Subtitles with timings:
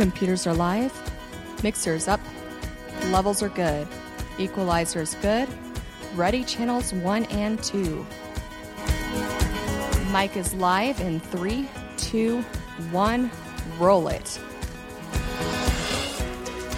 [0.00, 2.20] Computers are live, mixers up,
[3.10, 3.86] levels are good,
[4.38, 5.46] equalizers good,
[6.16, 8.06] ready channels 1 and 2.
[10.10, 11.68] Mic is live in three,
[11.98, 12.40] two,
[12.92, 13.30] one,
[13.78, 14.40] roll it.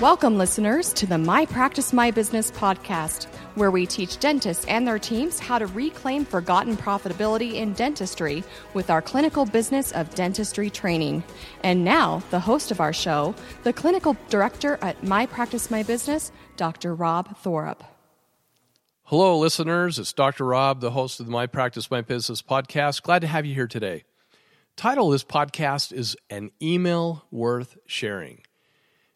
[0.01, 4.99] Welcome, listeners, to the My Practice My Business podcast, where we teach dentists and their
[4.99, 8.43] teams how to reclaim forgotten profitability in dentistry
[8.75, 11.23] with our clinical business of dentistry training.
[11.63, 16.33] And now, the host of our show, the clinical director at My Practice My Business,
[16.57, 16.95] Dr.
[16.95, 17.81] Rob Thorup.
[19.05, 19.99] Hello, listeners.
[19.99, 20.47] It's Dr.
[20.47, 23.03] Rob, the host of the My Practice My Business podcast.
[23.03, 24.05] Glad to have you here today.
[24.75, 28.41] Title of this podcast is An Email Worth Sharing.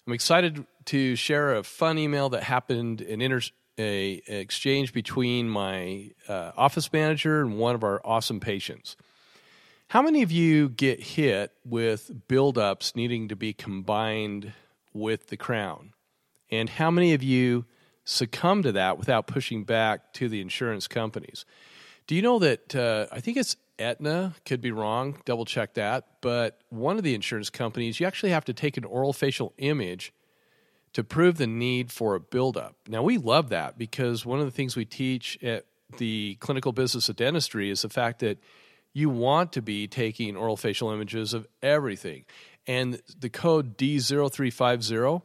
[0.07, 3.41] I'm excited to share a fun email that happened in inter-
[3.79, 8.97] a, exchange between my uh, office manager and one of our awesome patients.
[9.89, 14.53] How many of you get hit with buildups needing to be combined
[14.93, 15.93] with the crown?
[16.51, 17.67] And how many of you
[18.05, 21.45] succumb to that without pushing back to the insurance companies?
[22.07, 26.07] Do you know that uh, I think it's Aetna, could be wrong, double check that,
[26.21, 30.13] but one of the insurance companies, you actually have to take an oral facial image
[30.97, 32.75] to prove the need for a buildup.
[32.89, 35.67] Now, we love that because one of the things we teach at
[35.99, 38.39] the clinical business of dentistry is the fact that
[38.95, 42.25] you want to be taking oral facial images of everything.
[42.67, 45.21] And the code D0350,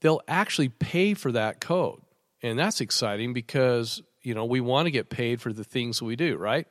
[0.00, 2.00] they'll actually pay for that code.
[2.42, 6.16] And that's exciting because, you know, we want to get paid for the things we
[6.16, 6.66] do, right?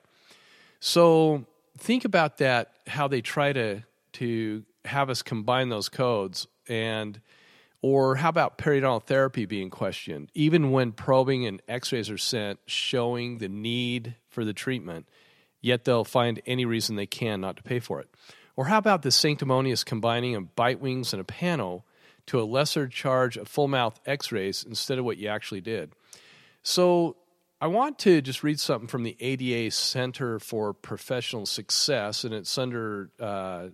[0.81, 1.45] So
[1.77, 3.83] think about that, how they try to
[4.15, 7.21] to have us combine those codes and
[7.81, 10.31] or how about periodontal therapy being questioned?
[10.33, 15.07] Even when probing and x rays are sent showing the need for the treatment,
[15.61, 18.09] yet they'll find any reason they can not to pay for it.
[18.55, 21.83] Or how about the sanctimonious combining of bite wings and a pano
[22.27, 25.93] to a lesser charge of full mouth x rays instead of what you actually did?
[26.61, 27.15] So
[27.59, 32.58] I want to just read something from the ADA Center for Professional Success, and it's
[32.58, 33.67] under uh,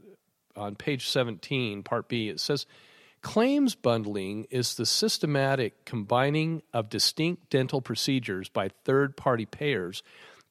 [0.56, 2.30] on page 17, part B.
[2.30, 2.66] It says,
[3.28, 10.02] Claims bundling is the systematic combining of distinct dental procedures by third party payers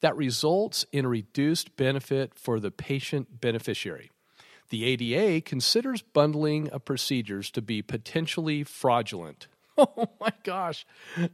[0.03, 4.11] that results in a reduced benefit for the patient beneficiary.
[4.69, 9.47] The ADA considers bundling of procedures to be potentially fraudulent.
[9.79, 10.87] Oh my gosh,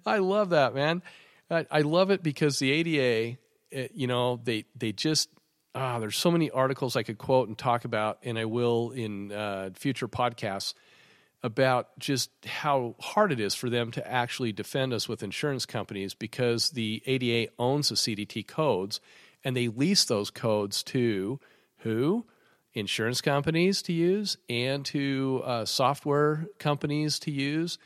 [0.07, 1.03] I love that, man.
[1.51, 3.39] I love it because the ADA,
[3.73, 5.29] eh, you know, they, they just,
[5.75, 9.33] ah, there's so many articles I could quote and talk about, and I will in
[9.33, 10.75] uh, future podcasts
[11.43, 16.15] about just how hard it is for them to actually defend us with insurance companies
[16.15, 19.01] because the ADA owns the CDT codes
[19.45, 21.41] and they lease those codes to
[21.79, 22.25] who?
[22.75, 27.77] Insurance companies to use and to uh, software companies to use.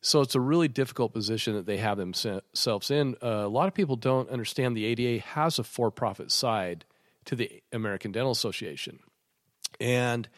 [0.00, 3.16] So it's a really difficult position that they have themselves in.
[3.22, 6.84] Uh, a lot of people don't understand the ADA has a for profit side
[7.26, 9.00] to the American Dental Association.
[9.80, 10.28] And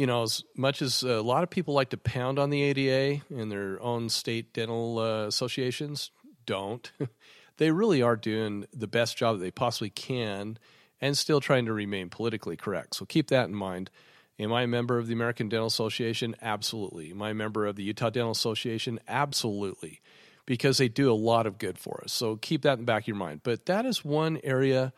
[0.00, 3.22] you know, as much as a lot of people like to pound on the ADA
[3.28, 6.10] and their own state dental uh, associations,
[6.46, 6.90] don't.
[7.58, 10.58] they really are doing the best job that they possibly can
[11.02, 12.94] and still trying to remain politically correct.
[12.94, 13.90] So keep that in mind.
[14.38, 16.34] Am I a member of the American Dental Association?
[16.40, 17.10] Absolutely.
[17.10, 19.00] Am I a member of the Utah Dental Association?
[19.06, 20.00] Absolutely.
[20.46, 22.14] Because they do a lot of good for us.
[22.14, 23.42] So keep that in the back of your mind.
[23.42, 24.94] But that is one area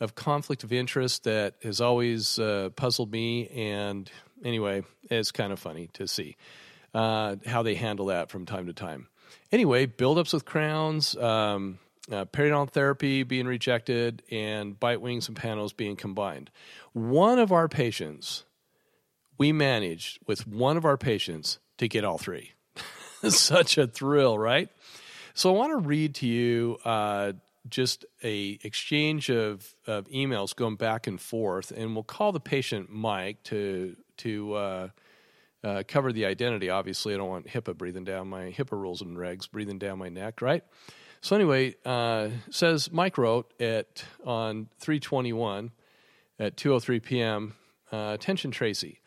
[0.00, 4.10] of conflict of interest that has always uh, puzzled me and
[4.44, 6.36] anyway, it's kind of funny to see
[6.94, 9.08] uh, how they handle that from time to time.
[9.52, 11.78] Anyway, buildups with crowns, um,
[12.10, 16.50] uh, periodontal therapy being rejected, and bite wings and panos being combined.
[16.92, 18.44] One of our patients,
[19.38, 22.52] we managed with one of our patients to get all three.
[23.28, 24.68] Such a thrill, right?
[25.34, 27.32] So I want to read to you uh,
[27.68, 32.90] just a exchange of, of emails going back and forth, and we'll call the patient
[32.90, 34.88] Mike to to uh,
[35.64, 36.70] uh, cover the identity.
[36.70, 40.08] Obviously, I don't want HIPAA breathing down my HIPAA rules and regs breathing down my
[40.08, 40.62] neck, right?
[41.20, 45.72] So anyway, uh, says Mike wrote at on 321
[46.38, 47.54] at 2:03 p.m.
[47.92, 49.00] Uh, attention, Tracy.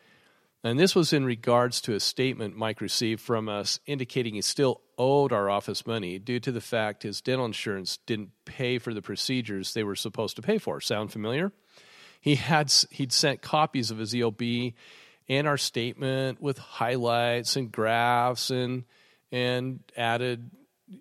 [0.62, 4.82] And this was in regards to a statement Mike received from us indicating he still
[4.98, 9.00] owed our office money due to the fact his dental insurance didn't pay for the
[9.00, 10.80] procedures they were supposed to pay for.
[10.80, 11.52] Sound familiar?
[12.20, 14.74] He had he'd sent copies of his EOB
[15.28, 18.84] and our statement with highlights and graphs and
[19.32, 20.50] and added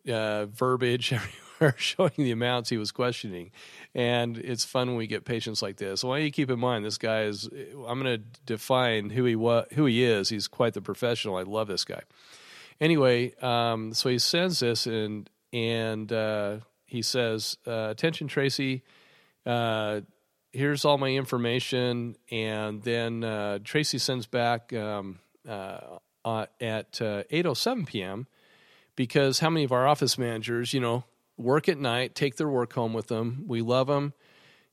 [0.07, 1.13] uh, verbiage
[1.61, 3.51] are showing the amounts he was questioning.
[3.93, 6.03] And it's fun when we get patients like this.
[6.03, 7.49] I want you keep in mind this guy is,
[7.87, 10.29] I'm going to define who he, wa- who he is.
[10.29, 11.37] He's quite the professional.
[11.37, 12.01] I love this guy.
[12.79, 18.83] Anyway, um, so he sends this and, and uh, he says, uh, Attention, Tracy.
[19.45, 20.01] Uh,
[20.51, 22.15] here's all my information.
[22.31, 25.79] And then uh, Tracy sends back um, uh,
[26.23, 28.27] uh, at 8.07 p.m.,
[28.95, 31.05] because how many of our office managers, you know,
[31.39, 33.45] work at night, take their work home with them.
[33.47, 34.13] We love them,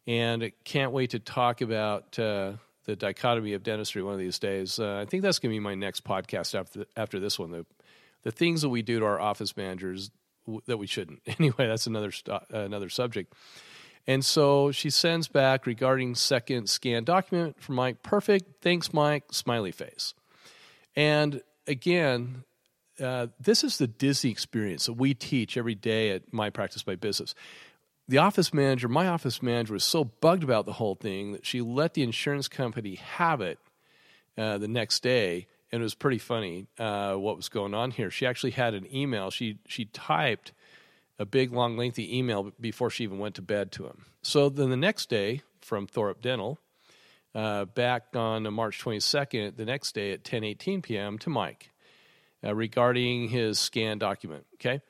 [0.07, 2.55] and can't wait to talk about uh,
[2.85, 4.79] the dichotomy of dentistry one of these days.
[4.79, 7.51] Uh, I think that's going to be my next podcast after after this one.
[7.53, 7.65] The
[8.25, 10.11] the things that we do to our office managers
[10.47, 11.23] w- that we shouldn't.
[11.39, 13.33] Anyway, that's another st- another subject.
[14.09, 18.03] And so she sends back regarding second scan document from Mike.
[18.05, 18.63] Perfect.
[18.63, 19.25] Thanks, Mike.
[19.33, 20.15] Smiley face.
[20.95, 22.45] And again,
[23.01, 26.95] uh, this is the Disney experience that we teach every day at My Practice My
[26.95, 27.35] Business.
[28.09, 31.61] The office manager, my office manager, was so bugged about the whole thing that she
[31.61, 33.59] let the insurance company have it
[34.39, 38.11] uh, the next day, and it was pretty funny uh, what was going on here.
[38.11, 39.31] She actually had an email.
[39.31, 40.53] She she typed
[41.19, 44.05] a big, long, lengthy email before she even went to bed to him.
[44.23, 46.59] So then the next day from Thorup Dental,
[47.35, 51.19] uh, back on March 22nd, the next day at 10:18 p.m.
[51.19, 51.71] to Mike
[52.47, 54.47] uh, regarding his scan document.
[54.55, 54.81] Okay.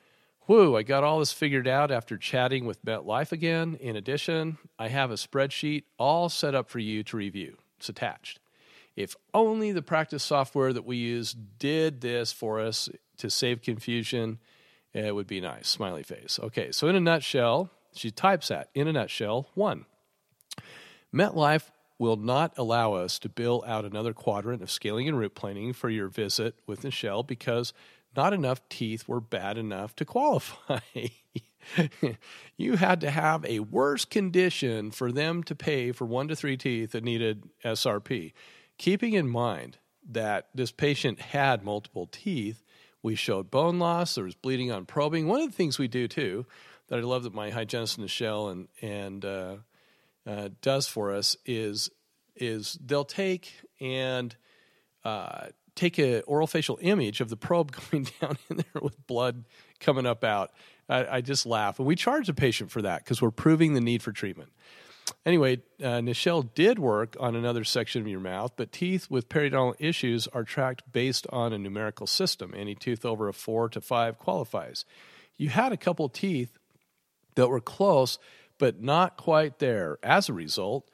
[0.47, 3.77] Whoo, I got all this figured out after chatting with MetLife again.
[3.81, 7.57] In addition, I have a spreadsheet all set up for you to review.
[7.77, 8.39] It's attached.
[8.95, 12.87] If only the practice software that we use did this for us
[13.17, 14.39] to save confusion,
[14.93, 15.67] it would be nice.
[15.67, 16.39] Smiley face.
[16.41, 18.69] Okay, so in a nutshell, she types that.
[18.73, 19.85] In a nutshell, one,
[21.13, 25.73] MetLife will not allow us to bill out another quadrant of scaling and root planing
[25.73, 27.73] for your visit with Michelle because
[28.15, 30.79] not enough teeth were bad enough to qualify.
[32.57, 36.57] you had to have a worse condition for them to pay for one to three
[36.57, 38.33] teeth that needed SRP.
[38.77, 39.77] Keeping in mind
[40.09, 42.63] that this patient had multiple teeth,
[43.01, 45.27] we showed bone loss, there was bleeding on probing.
[45.27, 46.45] One of the things we do too,
[46.87, 49.55] that I love that my hygienist Michelle and, and uh,
[50.27, 51.89] uh, does for us is
[52.35, 54.35] is they'll take and
[55.03, 59.45] uh, take an oral facial image of the probe going down in there with blood
[59.79, 60.51] coming up out.
[60.89, 63.81] I, I just laugh, and we charge the patient for that because we're proving the
[63.81, 64.51] need for treatment.
[65.25, 69.75] Anyway, uh, Nichelle did work on another section of your mouth, but teeth with periodontal
[69.79, 72.53] issues are tracked based on a numerical system.
[72.55, 74.85] Any tooth over a four to five qualifies.
[75.37, 76.57] You had a couple teeth
[77.35, 78.17] that were close,
[78.57, 79.97] but not quite there.
[80.03, 80.89] As a result,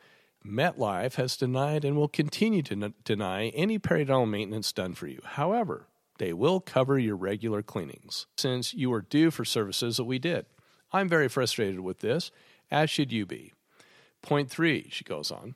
[0.45, 5.21] MetLife has denied and will continue to n- deny any periodontal maintenance done for you.
[5.23, 5.87] However,
[6.17, 10.45] they will cover your regular cleanings since you are due for services that we did.
[10.91, 12.31] I'm very frustrated with this,
[12.69, 13.53] as should you be.
[14.21, 15.55] Point three, she goes on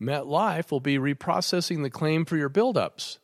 [0.00, 3.18] MetLife will be reprocessing the claim for your buildups,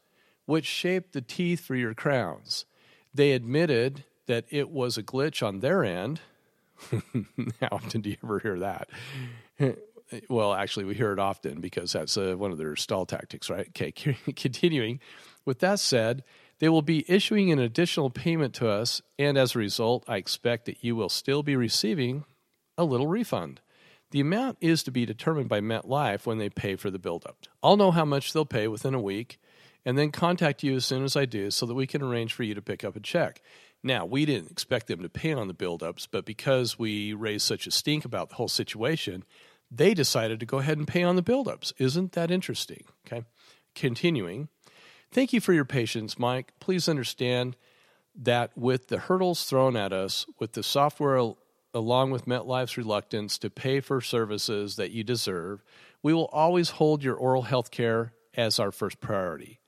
[0.44, 2.67] which shaped the teeth for your crowns.
[3.14, 6.20] They admitted that it was a glitch on their end.
[7.61, 8.88] How often do you ever hear that?
[10.28, 13.69] well, actually, we hear it often because that's uh, one of their stall tactics, right?
[13.69, 13.93] Okay,
[14.37, 15.00] continuing.
[15.44, 16.25] With that said,
[16.58, 20.67] they will be issuing an additional payment to us, and as a result, I expect
[20.67, 22.25] that you will still be receiving
[22.78, 23.61] a little refund.
[24.11, 27.38] The amount is to be determined by MetLife when they pay for the buildup.
[27.62, 29.38] I'll know how much they'll pay within a week
[29.85, 32.42] and then contact you as soon as I do so that we can arrange for
[32.42, 33.40] you to pick up a check.
[33.87, 37.69] Now, we didn't expect them to pay on the buildups, but because we raised such
[37.69, 39.23] a stink about the whole situation,
[39.71, 41.73] they decided to go ahead and pay on the buildups.
[41.78, 42.83] Isn't that interesting?
[43.07, 43.25] Okay.
[43.76, 44.49] Continuing.
[45.12, 46.52] Thank you for your patience, Mike.
[46.59, 47.55] Please understand
[48.16, 51.35] that with the hurdles thrown at us, with the software
[51.73, 55.62] along with MetLife's reluctance to pay for services that you deserve,
[56.02, 59.61] we will always hold your oral health care as our first priority.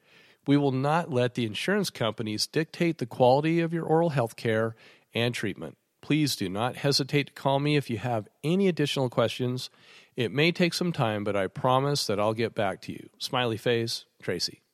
[0.49, 4.75] We will not let the insurance companies dictate the quality of your oral health care
[5.13, 5.77] and treatment.
[6.01, 9.69] Please do not hesitate to call me if you have any additional questions.
[10.17, 13.11] It may take some time, but I promise that I'll get back to you.
[13.19, 14.63] Smiley face, Tracy.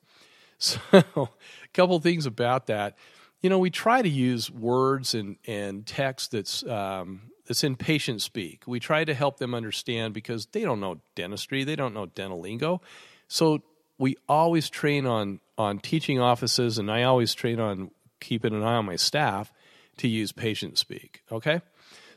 [0.58, 1.28] So, a
[1.74, 2.96] couple things about that.
[3.42, 8.22] You know, we try to use words and, and text that's um, that's in patient
[8.22, 8.62] speak.
[8.64, 12.38] We try to help them understand because they don't know dentistry, they don't know dental
[12.38, 12.80] lingo.
[13.26, 13.64] So
[13.98, 18.76] we always train on on teaching offices, and I always train on keeping an eye
[18.76, 19.52] on my staff
[19.98, 21.22] to use patient speak.
[21.30, 21.60] Okay,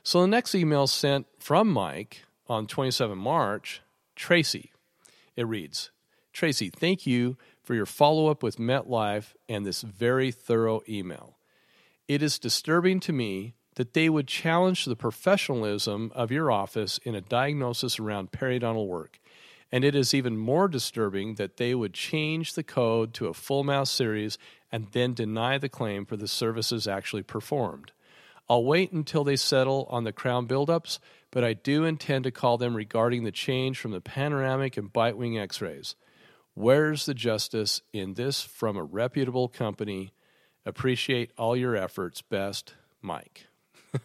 [0.03, 3.81] so the next email sent from Mike on 27 March,
[4.15, 4.71] Tracy.
[5.35, 5.91] It reads,
[6.33, 11.37] Tracy, thank you for your follow up with MetLife and this very thorough email.
[12.07, 17.13] It is disturbing to me that they would challenge the professionalism of your office in
[17.13, 19.19] a diagnosis around periodontal work.
[19.71, 23.63] And it is even more disturbing that they would change the code to a full
[23.63, 24.37] mouth series
[24.71, 27.91] and then deny the claim for the services actually performed.
[28.49, 30.99] I'll wait until they settle on the crown buildups,
[31.31, 35.17] but I do intend to call them regarding the change from the panoramic and bite
[35.17, 35.95] wing x rays.
[36.53, 40.13] Where's the justice in this from a reputable company?
[40.65, 42.21] Appreciate all your efforts.
[42.21, 43.47] Best, Mike.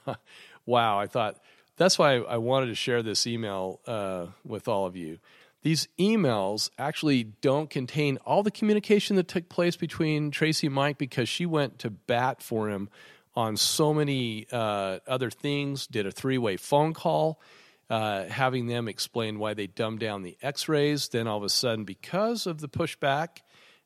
[0.66, 1.38] wow, I thought
[1.76, 5.18] that's why I wanted to share this email uh, with all of you.
[5.62, 10.98] These emails actually don't contain all the communication that took place between Tracy and Mike
[10.98, 12.88] because she went to bat for him
[13.34, 17.40] on so many uh, other things, did a three way phone call,
[17.88, 21.08] uh, having them explain why they dumbed down the x rays.
[21.08, 23.38] Then all of a sudden, because of the pushback,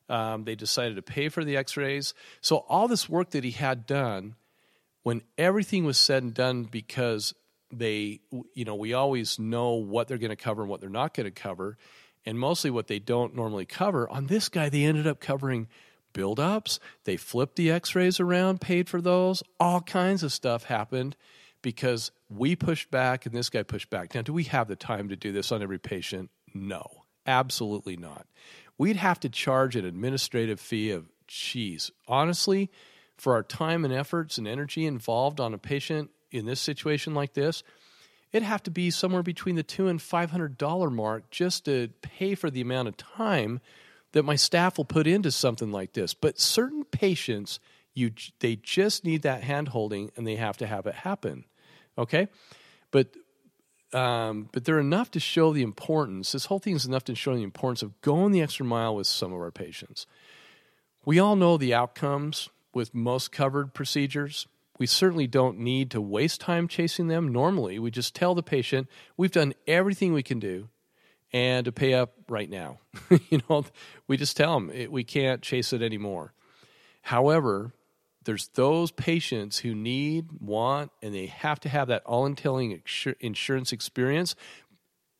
[0.09, 2.13] um, they decided to pay for the x rays.
[2.41, 4.35] So, all this work that he had done,
[5.03, 7.33] when everything was said and done, because
[7.71, 8.21] they,
[8.53, 11.25] you know, we always know what they're going to cover and what they're not going
[11.25, 11.77] to cover.
[12.25, 14.09] And mostly what they don't normally cover.
[14.09, 15.69] On this guy, they ended up covering
[16.13, 16.79] buildups.
[17.05, 19.43] They flipped the x rays around, paid for those.
[19.61, 21.15] All kinds of stuff happened
[21.61, 24.13] because we pushed back and this guy pushed back.
[24.13, 26.29] Now, do we have the time to do this on every patient?
[26.53, 26.85] No,
[27.25, 28.27] absolutely not.
[28.77, 32.69] We'd have to charge an administrative fee of, geez, honestly,
[33.17, 37.33] for our time and efforts and energy involved on a patient in this situation like
[37.33, 37.63] this,
[38.31, 41.89] it'd have to be somewhere between the two and five hundred dollar mark just to
[42.01, 43.59] pay for the amount of time
[44.13, 46.13] that my staff will put into something like this.
[46.13, 47.59] But certain patients,
[47.93, 51.45] you they just need that hand holding and they have to have it happen.
[51.97, 52.27] Okay?
[52.91, 53.15] But
[53.93, 56.33] um, but they're enough to show the importance.
[56.33, 59.07] This whole thing is enough to show the importance of going the extra mile with
[59.07, 60.05] some of our patients.
[61.05, 64.45] We all know the outcomes with most covered procedures.
[64.77, 67.31] We certainly don't need to waste time chasing them.
[67.31, 70.69] Normally, we just tell the patient we've done everything we can do
[71.33, 72.79] and to pay up right now.
[73.29, 73.65] you know,
[74.07, 76.33] we just tell them it, we can't chase it anymore.
[77.01, 77.71] However,
[78.23, 82.81] there's those patients who need, want, and they have to have that all-entailing
[83.21, 84.35] insurance experience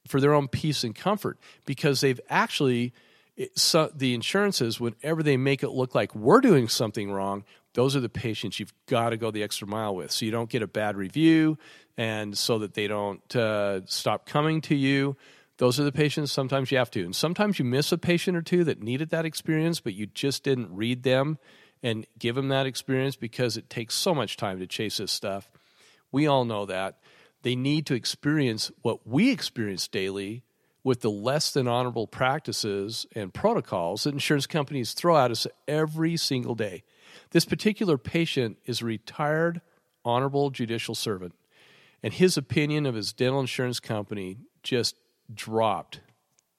[0.08, 2.94] for their own peace and comfort because they've actually
[3.38, 7.96] it, so the insurances whenever they make it look like we're doing something wrong those
[7.96, 10.62] are the patients you've got to go the extra mile with so you don't get
[10.62, 11.58] a bad review
[11.98, 15.16] and so that they don't uh, stop coming to you
[15.58, 17.04] those are the patients sometimes you have to.
[17.04, 20.44] And sometimes you miss a patient or two that needed that experience, but you just
[20.44, 21.40] didn't read them
[21.84, 25.50] and give them that experience because it takes so much time to chase this stuff.
[26.12, 27.00] We all know that.
[27.42, 30.44] They need to experience what we experience daily
[30.84, 36.18] with the less than honorable practices and protocols that insurance companies throw at us every
[36.18, 36.84] single day.
[37.32, 39.62] This particular patient is a retired
[40.04, 41.36] honorable judicial servant,
[42.02, 44.96] and his opinion of his dental insurance company just
[45.34, 46.02] dropped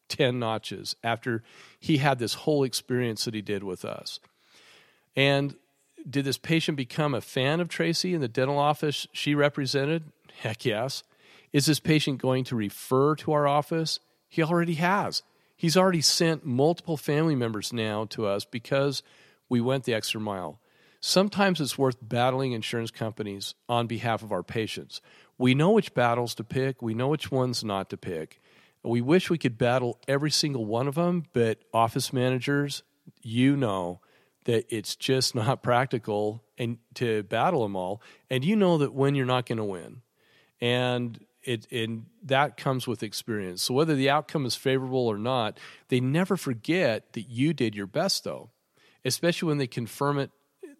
[0.08, 1.42] 10 notches after
[1.78, 4.20] he had this whole experience that he did with us.
[5.16, 5.56] And
[6.08, 10.04] did this patient become a fan of Tracy in the dental office she represented?
[10.40, 11.02] Heck yes.
[11.52, 14.00] Is this patient going to refer to our office?
[14.28, 15.22] He already has.
[15.56, 19.02] He's already sent multiple family members now to us because
[19.48, 20.60] we went the extra mile.
[21.00, 25.00] Sometimes it's worth battling insurance companies on behalf of our patients.
[25.36, 28.40] We know which battles to pick, we know which ones not to pick.
[28.82, 32.82] We wish we could battle every single one of them, but office managers,
[33.22, 34.00] you know
[34.44, 38.02] that it's just not practical and to battle them all.
[38.30, 40.02] And you know that when you're not going to win.
[40.60, 43.62] And it and that comes with experience.
[43.62, 47.86] So whether the outcome is favorable or not, they never forget that you did your
[47.86, 48.50] best though.
[49.08, 50.30] Especially when they confirm it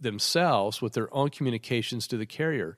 [0.00, 2.76] themselves with their own communications to the carrier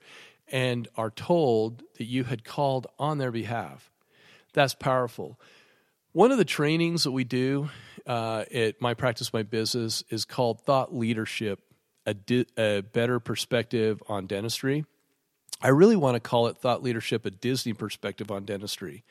[0.51, 3.91] and are told that you had called on their behalf.
[4.53, 5.39] That's powerful.
[6.13, 7.69] One of the trainings that we do
[8.05, 11.61] uh, at My Practice My Business is called Thought Leadership
[12.05, 14.85] a, di- a Better Perspective on Dentistry.
[15.61, 19.03] I really want to call it Thought Leadership a Disney Perspective on Dentistry.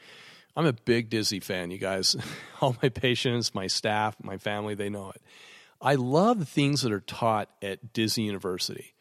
[0.57, 2.17] I'm a big Disney fan, you guys.
[2.61, 5.23] All my patients, my staff, my family, they know it.
[5.81, 8.95] I love the things that are taught at Disney University.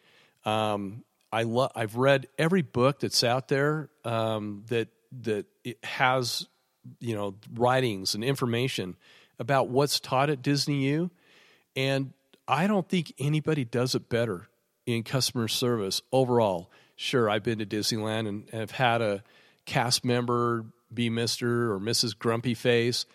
[0.46, 4.88] Um, I lo- I've read every book that's out there um, that
[5.22, 5.46] that
[5.84, 6.48] has
[7.00, 8.96] you know writings and information
[9.38, 11.12] about what's taught at Disney U,
[11.76, 12.14] and
[12.48, 14.50] I don't think anybody does it better
[14.86, 16.72] in customer service overall.
[16.96, 19.24] Sure, I've been to Disneyland and have had a
[19.66, 22.18] cast member be Mister or Mrs.
[22.18, 23.06] Grumpy Face,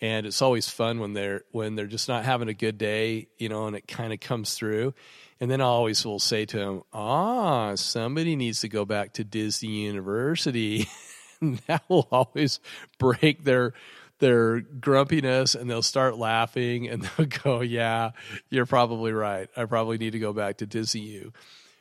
[0.00, 3.48] and it's always fun when they're when they're just not having a good day, you
[3.48, 4.94] know, and it kind of comes through.
[5.40, 9.24] And then I always will say to them, ah, somebody needs to go back to
[9.24, 10.88] Disney University.
[11.42, 12.60] And that will always
[12.98, 13.72] break their
[14.18, 18.10] their grumpiness and they'll start laughing and they'll go, Yeah,
[18.50, 19.48] you're probably right.
[19.56, 21.32] I probably need to go back to Disney U.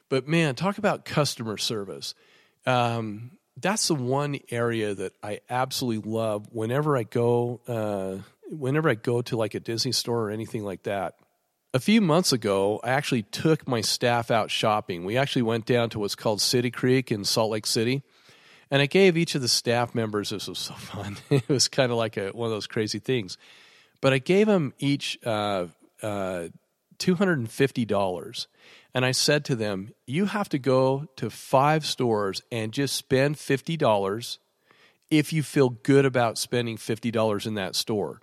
[0.07, 2.15] But man, talk about customer service.
[2.65, 8.95] Um, that's the one area that I absolutely love whenever I go uh, whenever I
[8.95, 11.15] go to like a Disney store or anything like that.
[11.73, 15.05] A few months ago, I actually took my staff out shopping.
[15.05, 18.01] We actually went down to what's called City Creek in Salt Lake City.
[18.71, 21.17] And I gave each of the staff members, this was so fun.
[21.29, 23.37] it was kind of like a, one of those crazy things.
[24.01, 25.67] But I gave them each uh,
[26.01, 26.47] uh,
[26.97, 28.47] $250.
[28.93, 33.36] And I said to them, You have to go to five stores and just spend
[33.36, 34.38] $50
[35.10, 38.22] if you feel good about spending $50 in that store.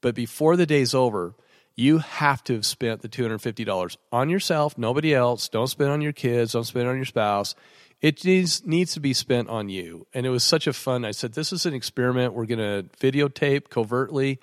[0.00, 1.34] But before the day's over,
[1.74, 5.48] you have to have spent the $250 on yourself, nobody else.
[5.48, 7.54] Don't spend on your kids, don't spend on your spouse.
[8.02, 10.06] It needs, needs to be spent on you.
[10.12, 11.04] And it was such a fun.
[11.04, 12.34] I said, This is an experiment.
[12.34, 14.40] We're going to videotape covertly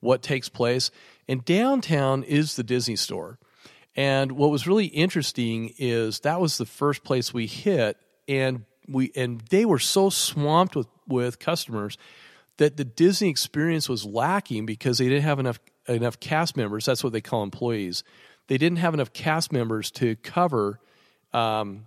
[0.00, 0.90] what takes place.
[1.28, 3.38] And downtown is the Disney store.
[3.94, 9.12] And what was really interesting is that was the first place we hit, and we
[9.14, 11.98] and they were so swamped with with customers
[12.56, 16.86] that the Disney experience was lacking because they didn't have enough enough cast members.
[16.86, 18.02] That's what they call employees.
[18.48, 20.80] They didn't have enough cast members to cover
[21.32, 21.86] um,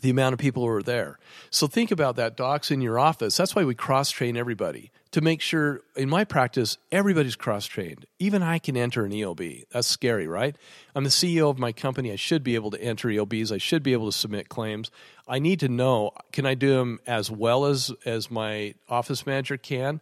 [0.00, 1.18] the amount of people who are there.
[1.50, 3.36] So think about that, docs in your office.
[3.36, 8.06] That's why we cross train everybody to make sure, in my practice, everybody's cross trained.
[8.18, 9.64] Even I can enter an EOB.
[9.70, 10.54] That's scary, right?
[10.94, 12.12] I'm the CEO of my company.
[12.12, 13.50] I should be able to enter EOBs.
[13.50, 14.90] I should be able to submit claims.
[15.26, 19.56] I need to know can I do them as well as, as my office manager
[19.56, 20.00] can?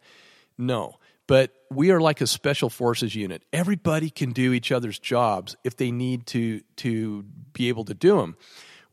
[0.59, 0.97] No.
[1.27, 3.43] But we are like a special forces unit.
[3.53, 8.19] Everybody can do each other's jobs if they need to to be able to do
[8.19, 8.37] them.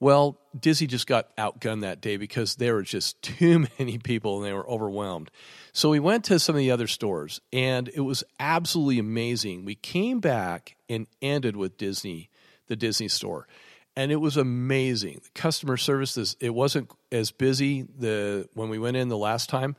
[0.03, 4.45] Well, Disney just got outgunned that day because there were just too many people and
[4.45, 5.31] they were overwhelmed.
[5.71, 9.63] So we went to some of the other stores and it was absolutely amazing.
[9.63, 12.29] We came back and ended with Disney,
[12.67, 13.47] the Disney store.
[13.95, 15.21] And it was amazing.
[15.23, 19.77] The customer service it wasn't as busy the when we went in the last time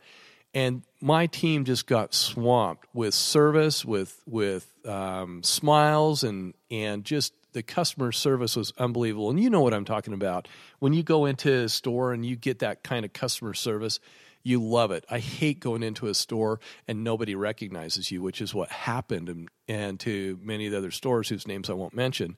[0.55, 7.35] and my team just got swamped with service, with with um, smiles, and and just
[7.55, 9.31] the customer service was unbelievable.
[9.31, 10.47] And you know what I'm talking about
[10.81, 14.01] when you go into a store and you get that kind of customer service.
[14.43, 15.07] You love it.
[15.09, 19.49] I hate going into a store and nobody recognizes you, which is what happened and,
[19.67, 22.37] and to many of the other stores whose names I won't mention.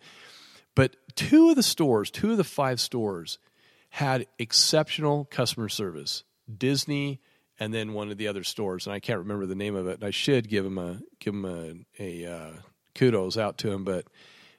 [0.77, 3.39] But two of the stores, two of the five stores,
[3.89, 6.23] had exceptional customer service.
[6.55, 7.21] Disney
[7.59, 9.95] and then one of the other stores, and I can't remember the name of it.
[9.95, 12.51] And I should give him a give him a, a uh,
[12.95, 14.07] kudos out to him, but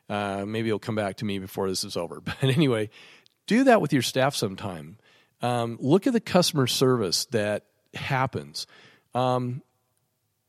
[0.09, 2.21] uh, maybe he'll come back to me before this is over.
[2.25, 2.89] But anyway,
[3.45, 4.97] do that with your staff sometime.
[5.41, 8.67] Um, look at the customer service that happens.
[9.13, 9.61] Um,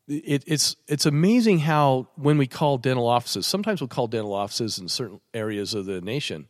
[0.07, 4.79] it, it's it's amazing how when we call dental offices, sometimes we'll call dental offices
[4.79, 6.47] in certain areas of the nation,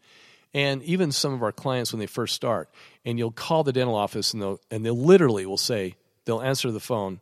[0.53, 2.69] and even some of our clients when they first start
[3.05, 5.95] and you'll call the dental office and they'll and they'll literally will say
[6.25, 7.19] they'll answer the phone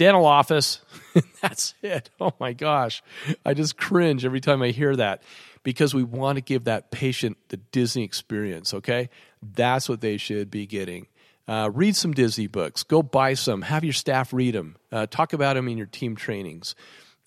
[0.00, 0.80] dental office.
[1.42, 2.08] That's it.
[2.18, 3.02] Oh my gosh.
[3.44, 5.22] I just cringe every time i hear that
[5.62, 9.10] because we want to give that patient the disney experience okay?
[9.42, 11.06] That's what they should be getting.
[11.46, 12.82] Uh, read some disney books.
[12.82, 13.60] Go buy some.
[13.60, 16.74] Have your staff read them uh, talk about them in your team trainings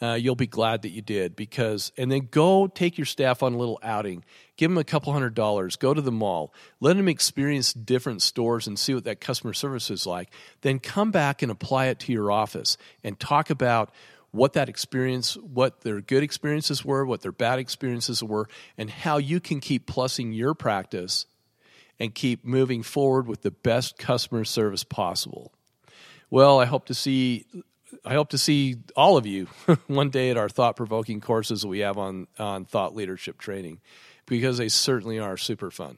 [0.03, 3.53] uh, you'll be glad that you did because and then go take your staff on
[3.53, 4.25] a little outing.
[4.57, 5.77] Give them a couple hundred dollars.
[5.77, 6.53] Go to the mall.
[6.81, 10.29] Let them experience different stores and see what that customer service is like.
[10.59, 13.91] Then come back and apply it to your office and talk about
[14.31, 19.17] what that experience what their good experiences were what their bad experiences were and how
[19.17, 21.27] you can keep plussing your practice
[21.99, 25.53] and keep moving forward with the best customer service possible.
[26.29, 27.45] Well, I hope to see
[28.06, 29.45] I hope to see all of you
[29.88, 33.82] one day at our thought provoking courses that we have on, on thought leadership training
[34.25, 35.97] because they certainly are super fun.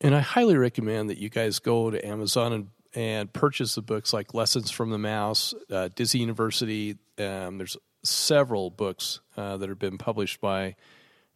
[0.00, 4.12] And I highly recommend that you guys go to Amazon and, and purchase the books
[4.12, 6.96] like Lessons from the Mouse, uh, Disney University.
[7.18, 10.76] Um, there's several books uh, that have been published by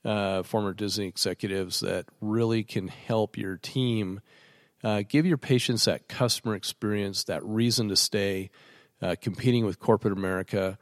[0.05, 4.21] uh, former Disney executives that really can help your team
[4.85, 8.51] uh, give your patients that customer experience, that reason to stay
[9.03, 10.79] uh, competing with corporate America.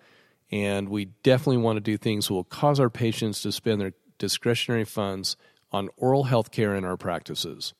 [0.50, 3.92] And we definitely want to do things that will cause our patients to spend their
[4.18, 5.36] discretionary funds
[5.72, 7.74] on oral health care in our practices.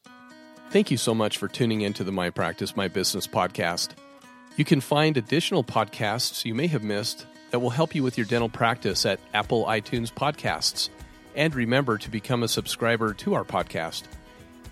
[0.71, 3.91] Thank you so much for tuning into the My Practice, My Business podcast.
[4.57, 8.27] You can find additional podcasts you may have missed that will help you with your
[8.27, 10.89] dental practice at Apple iTunes Podcasts
[11.37, 14.05] And remember to become a subscriber to our podcast.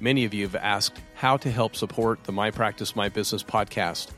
[0.00, 4.08] Many of you have asked how to help support the My Practice My Business podcast.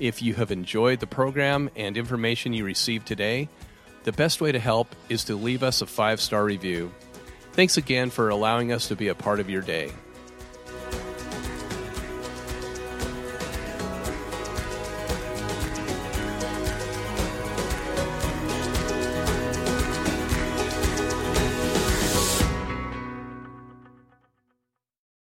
[0.00, 3.48] If you have enjoyed the program and information you received today,
[4.04, 6.92] the best way to help is to leave us a five star review.
[7.52, 9.90] Thanks again for allowing us to be a part of your day.